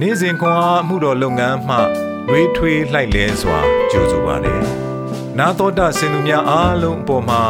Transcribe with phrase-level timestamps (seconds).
[0.00, 1.76] နေ့စဉ်ခွန်အားမှုတော်လုပ်ငန်းမှ
[2.28, 3.58] ရွေးထွေးလှိုက်လဲစွာ
[3.90, 4.62] ကြိုဆိုပါတယ်။
[5.38, 7.42] နာတော်တာစင်သူများအားလုံးအပေါ်မှာ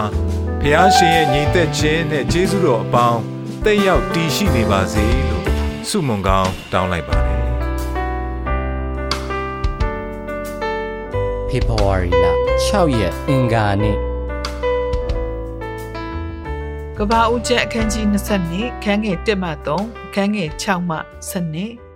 [0.61, 3.21] ဖះရှင်ရဲ့ညီသက်ခြင်းနဲ့ကျေးဇူးတော်အပေါင်း
[3.65, 5.45] တက်ရောက်တည်ရှိနေပါစေလို့
[5.89, 7.43] ဆုမွန်ကောင်းတောင်းလိုက်ပါတယ်
[11.49, 12.27] ဖေဖော်ဝါရီလ
[12.67, 13.99] 6ရက်အင်္ဂါနေ့
[16.97, 18.05] ကဘာဦးကျက်အခန်းကြီး
[18.45, 19.51] 20ခန်းငယ်1မှ
[19.83, 20.99] 3ခန်းငယ်6မှ
[21.33, 21.94] 7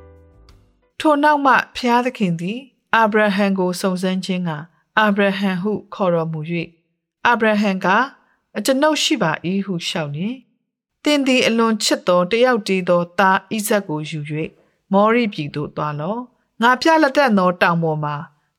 [1.01, 2.59] ထိုနောက်မှဖျားသခင်သည်
[2.95, 4.51] အာဗြဟံကိုစုံစမ်းခြင်းက
[4.99, 6.41] အာဗြဟံဟုခေါ်တော်မူ၍
[7.27, 7.87] အာဗြဟံက
[8.57, 9.33] အကျွန်ုပ်ရှိပါ၏
[9.67, 10.37] ဟုလျှောက်လျင်
[11.05, 14.21] တင်သည်အလွန်ချစ်သောတယောက်တည်းသောသားဣဇက်ကိုယူ၍
[14.93, 16.21] မောရိပြည်သို့သွားလော့
[16.63, 18.17] ငါပြလက်သက်သောတောင်ပေါ်မှာ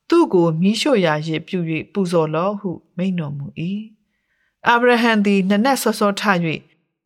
[0.08, 1.58] သူ့ကိုမိရှို့ရာရစ်ပြု၍
[1.92, 3.46] ပူဇော်လော့ဟုမိန့်တော်မူ၏
[4.68, 6.22] အာဗြဟံသည်နနက်စောစောထ၍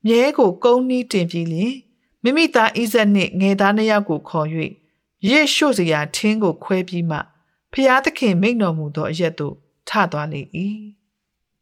[0.04, 1.74] မြဲကိုကုန်းနီးတင်ပြီးလျင်
[2.22, 4.48] မိမိသားဣဇက်နှင့်ငယ်သားနှစ်ယောက်ကိုခေါ်၍
[5.28, 7.18] ရစ်ရှို့စရာထင်းကိုခွဲပြီးမှ
[7.72, 9.54] ဖျားသခင်မိန့်တော်မူသောအရက်သို့
[9.88, 10.42] ထသွားလေ၏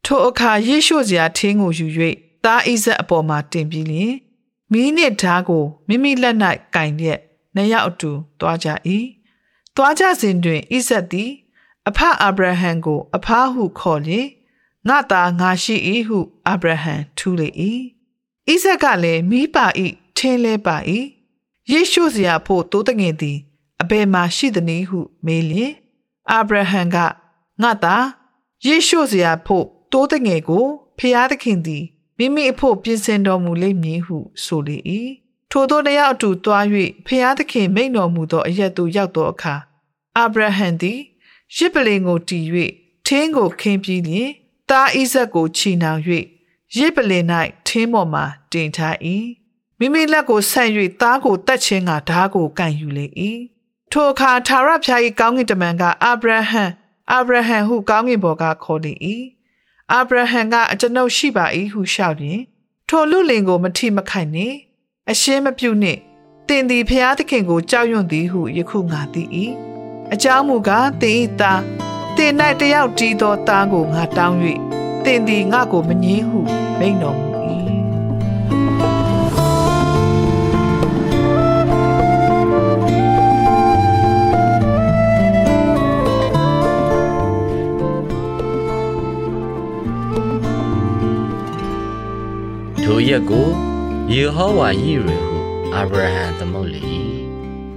[0.04, 1.86] ထိုအခါရစ်ရှို့စရာထင်းကိုယူ၍
[2.44, 4.14] သားဣဇက်အပေါ်မှာတင်ပြီးလျင်
[4.72, 6.36] မီးနှင့်ဓားကိုမိမိလက်၌
[6.74, 7.20] ကင်ရက်
[7.54, 8.68] နှစ်ယောက်အတူသွားကြ၏
[9.76, 11.30] သွားကြစဉ်တွင်ဣဇက်သည်
[11.88, 14.26] အဖအာဗြဟံကို အဖားဟုခေါ်လျင်
[14.88, 15.76] ငါသားငါရှိ၏
[16.08, 16.18] ဟု
[16.48, 17.48] အာဗြဟံထူးလေ၏
[18.48, 19.66] ဣဇက်ကလည်းမိပါ၏
[20.16, 20.76] ထင်းလဲပါ၏
[21.70, 23.38] ယေရှုစရာဖို့တိုးတငင်သည်
[23.82, 25.72] အဘယ်မှာရှိသနည်းဟုမေးလျင်
[26.30, 26.96] အာဗြဟံက
[27.62, 28.06] ငါသား
[28.66, 30.66] ယေရှုစရာဖို့တိုးတငယ်ကို
[30.98, 31.84] ဖျားသခင်သည်
[32.18, 34.78] မိမိအဖို့ပြင်ဆင်တော်မူလိမ့်မည်ဟုဆိုလေ၏
[35.50, 36.64] ထိုသောတရားအတူသွား၍
[37.06, 39.54] ဖျားသခင်မိန့်တော်မူသောအရက်သို့ရောက်သောအခါ
[40.16, 40.98] အာဗြဟံသည်
[41.56, 42.44] ရစ်ပလင်ကိုတီး၍
[43.06, 44.30] ထင်းကိုခင်းပြီးလျင်
[44.70, 46.00] သားဣဇက်ကိုချီနှောင်၍
[46.76, 47.24] ရစ်ပလင်၌
[47.66, 48.22] ထင်းပေါ်မှ
[48.52, 48.96] တင်ထား၏
[49.78, 53.06] မိမိလက်ကိုဆန့်၍သားကိုတတ်ခြင်းကဓားကိုကန်ယူလေ၏
[53.92, 56.64] ထိုအခါသာရဖျား၏ကောင်းကင်တမန်ကအာဗြဟံ
[57.12, 58.92] အာဗြဟံဟုကောင်းကင်ဘော်ကခေါ်လေ၏
[59.92, 62.40] အာဗြဟံကအကျွန်ုပ်ရှိပါ၏ဟုလျှောက်လျင်
[62.88, 64.56] ထိုလူလင်ကိုမထိမခိုက်နှင့်
[65.10, 66.00] အရှင်းမပြုနှင့်
[66.48, 69.22] တင်သည်ဖျားသခင်ကိုကြောက်ရွံ့သည်ဟုယခုငါသိ၏
[70.12, 71.62] အကြောင်းမူကားတင်၏သား
[72.16, 74.36] တင်၌တယောက်တီးသောသားကိုငါတောင်း၍
[75.04, 76.38] တင်သည်ငါကိုမငင်းဟု
[76.78, 77.31] မိန်တော်မူ
[93.10, 93.48] ရက်ကို
[94.12, 95.16] ယေဟောဝါယိရဟု
[95.74, 96.82] အာဗြဟံသမုတ်လေ၏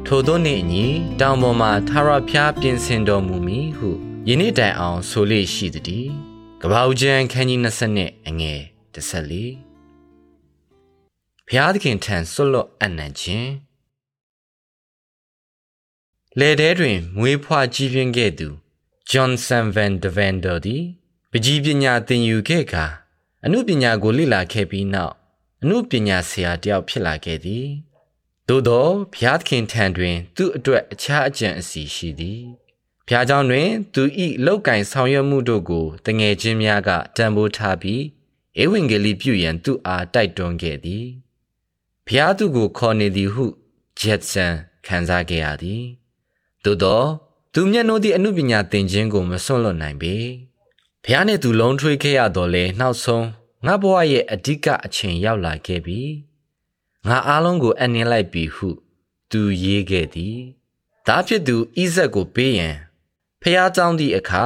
[0.05, 0.85] ထိုသောနေ့အညီ
[1.19, 3.89] တောင်ပေါ်မှသာရဖျားပြင်ဆင်တော်မူမည်ဟု
[4.27, 6.07] ယနေ့တိုင်အောင်ဆိုလေရှိသည်
[6.61, 8.61] ကပောက်ကျန်ခန်းကြီး20နှစ်အငယ်
[8.95, 13.51] 14ဖျားသခင်ထံဆွလွတ်အနံ့ခြင်း
[16.39, 18.47] လေထဲတွင်မွေးဖွားကြီးပြင်းခဲ့သူ
[19.09, 20.83] ဂျွန်ဆန်ဗန်ဒဗန်ဒိုသည်
[21.31, 22.85] ပကြီးပညာသင်ယူခဲ့ကာ
[23.43, 25.13] အမှုပညာကိုလေ့လာခဲ့ပြီးနောက်
[25.63, 27.67] အမှုပညာဆရာတယောက်ဖြစ်လာခဲ့သည်
[28.47, 32.41] သို့သောဘုရားသခင်ထံတွင် သူ့အတွက်အခြားအကြံအစီရှိသည်
[33.07, 34.03] ဘုရားကျောင်းတွင် သူ၏
[34.45, 38.01] လောက်ကင်ဆောင်ရွက်မှုတို့ကိုတငယ်ချင်းများကတံပိုးထားပြီး
[38.61, 41.05] ဧဝံဂေလိပြုရန်သူ့အားတိုက်တွန်းခဲ့သည်
[42.07, 43.45] ဘုရားသူကိုခေါ်နေသည်ဟု
[43.99, 44.53] ဂျက်ဆန်
[44.85, 45.83] ခံစားခဲ့ရသည်
[46.63, 47.01] သို့သော
[47.53, 50.15] သူမျက်နှာသည့်အမှုပညာသင်ခြင်းကိုမစွန့်လွတ်နိုင်ပေ
[51.07, 53.27] ဖះနဲ့သူလုံးထွေးခဲ့ရတော့လေနောက်ဆုံး
[53.65, 56.01] ငါဘဝရဲ့အဓိကအချိန်ရောက်လာခဲ့ပြီ
[57.07, 58.69] ငါအားလုံးကိုအနှင်းလိုက်ပြီဟု
[59.31, 60.37] သူရေးခဲ့သည်
[61.07, 62.75] ဒါဖြစ်သူဣဇက်ကိုပေးရန်
[63.41, 64.45] ဖះကြောင်းသည့်အခါ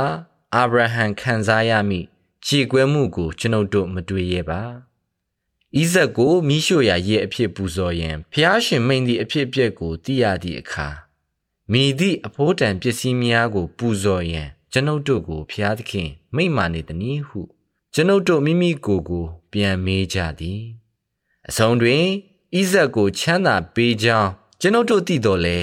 [0.55, 1.99] အာဗြဟံခံစားရမိ
[2.45, 4.61] ခြေကွဲမှုကိုကျွန်ုပ်တို့မတွေ့ရပါ
[5.77, 10.87] ဣဇက်ကိုမိရှုရာရဲ့အဖြစ်ပူဇော်ရင်ဖះရှင်မိန်သည့်အဖြစ်အပျက်ကိုသိရသည့်အခါ
[11.71, 17.39] မိသည့်အဖိုးတန်ပစ္စည်းများကိုပူဇော်ရန် ကျွန်ုပ်တို့ကိုဖះသခင် မိန့်မာနေသည်ဟု
[17.93, 20.61] ကျွန်ုပ်တို့မိမိကိုယ်ကို ပြန်မေးကြသည်
[21.49, 22.05] အဆုံးတွင်
[22.57, 24.29] ဣဇက်ကိုချမ်းသာပေးကြောင်း
[24.61, 25.59] ကျွန်ုပ်တို့သိတော်လဲ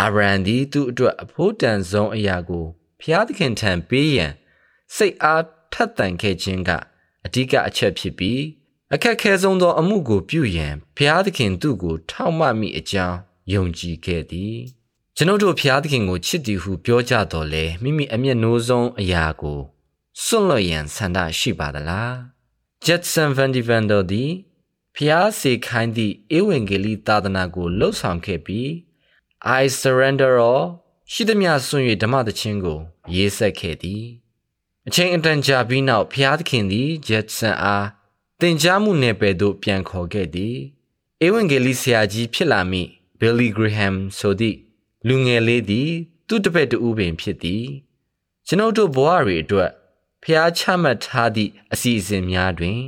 [0.00, 2.66] အာဗြဟံသည်သူ့အတွက်အဖို့တန်ဆုံးအရာကို
[3.00, 4.32] ဖျားသခင်ထံပေးရန်
[4.94, 6.70] စိတ်အားထက်သန်ခဲ့ခြင်းက
[7.26, 8.42] အဓိကအချက်ဖြစ်ပြီး
[8.94, 13.18] အခက်ခဲဆုံးသောအမှုကိုပြုရန်ဖျားသခင်သူ့ကို ထောက်မမိအကြောင်း
[13.52, 14.56] ယုံကြည်ခဲ့သည်
[15.20, 19.60] ကျွန်ုပ်တို့ဖျားသခင်ကိုချစ်သည်ဟုပြောကြတော်လဲမိမိအမျက်နှိုးဆုံးအရာကို
[20.24, 22.14] စွန့်လွတ်ရန်ဆန္ဒရှိပါသလား
[22.84, 24.30] ဂျက်ဆန်ဗန်ဒီဗန်ဒိုသည်
[24.96, 28.68] ဖျားစေခိုင်းသည့်ဧဝံဂေလိသာသနာကိုလှုပ်ဆောင်ခဲ့ပြီး
[29.60, 30.64] I surrender all
[31.12, 32.78] ရှိသမျှဆွံ့၍ဓမ္မသချင်းကို
[33.14, 34.04] ရေးဆက်ခဲ့သည်
[34.86, 37.86] အချိန်အတန်ကြာပြီးနောက်ဖျားသခင်သည်ဂျက်ဆန်အား
[38.40, 40.56] တင် जा မှုနယ်ပယ်သို့ပြန်ခေါ်ခဲ့သည်
[41.24, 42.82] ဧဝံဂေလိဆရာကြီးဖြစ်လာမိ
[43.20, 44.58] ဘယ်လီဂရဟမ်ဆိုသည့်
[45.06, 45.90] လူငယ်လေးသည်
[46.28, 47.66] သူ့တပည့်တူပင်ဖြစ်သည်
[48.46, 49.70] ကျွန်ုပ်တို့ဘဝတွေအတွက်
[50.22, 52.78] ဖျားချမှတ်ထားသည့်အစီအစဉ်များတွင်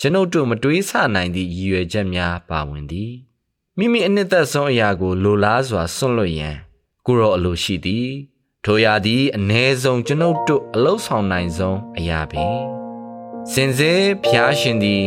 [0.00, 3.12] ကျွန်ုပ်တို့မတွေးဆနိုင်သည့်ရည်ရွယ်ချက်များပါဝင်သည်
[3.78, 6.56] မိမိအနှစ်သက်ဆုံးအရာကိုလိုလားစွာစွန့်လွတ်ရန်
[7.06, 8.08] ကိုရောအလိုရှိသည်
[8.64, 12.58] ထိုရာသည်အ ਨੇ ဆုံးကျွန်ုပ်တို့အလောက်ဆောင်နိုင်ဆုံးအရာပင်
[13.52, 13.92] စင်စေ
[14.24, 15.04] ဖျားရှင်သည်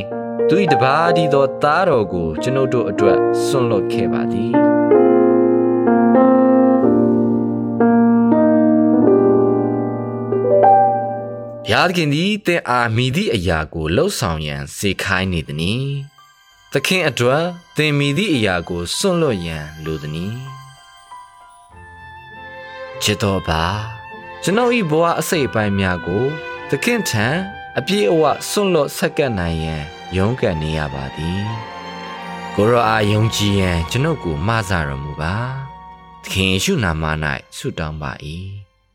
[0.47, 4.68] သူ၏တပါးဒီသောသားတော်ကိုကျွန်ုပ်တို့အတွက်စွန့်လွတ်ခဲ့ပါသည်
[11.69, 15.83] ဘုရားသခင်သည်သင်အားမိသည့်အရာကိုလှုပ်ဆောင်ရန်စေခိုင်းနေသည်။
[16.73, 17.43] သခင်အတွက်
[17.77, 20.33] သင်မိသည့်အရာကိုစွန့်လွတ်ရန်လိုသည်။
[23.01, 23.63] ချစ်တော်ပါ
[24.43, 26.23] ကျွန်ုပ်၏ဘဝအစိတ်အပိုင်းများကို
[26.69, 27.27] သခင်ထံ
[27.77, 29.83] အပြည့်အဝစွန့်လွတ်ဆက်ကပ်နိုင်ရန်
[30.17, 31.41] ရုန်းကန်နေရပါသည်။
[32.55, 35.35] ကိုရောအားယုံကြည်ရန်ကျွန်ုပ်ကိုမှားစတော်မူပါ။
[36.23, 37.03] သခင်ယေရှုနာမ၌
[37.57, 38.11] ဆုတောင်းပါ၏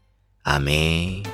[0.48, 1.04] ။အာမင်။